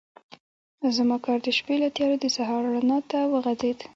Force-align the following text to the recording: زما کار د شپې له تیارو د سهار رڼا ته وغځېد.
زما 0.95 1.17
کار 1.25 1.39
د 1.43 1.47
شپې 1.57 1.75
له 1.83 1.89
تیارو 1.95 2.17
د 2.23 2.25
سهار 2.35 2.61
رڼا 2.73 2.97
ته 3.11 3.19
وغځېد. 3.31 3.77